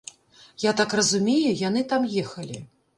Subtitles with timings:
[0.63, 2.63] Я так разумею, яны там ехалі.